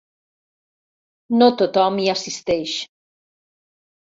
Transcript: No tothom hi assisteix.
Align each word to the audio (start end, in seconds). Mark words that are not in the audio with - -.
No 1.41 1.49
tothom 1.59 2.01
hi 2.05 2.09
assisteix. 2.15 2.75